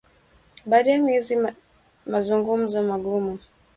[0.65, 1.55] Baada ya miezi ya
[2.05, 3.39] mazungumzo magumu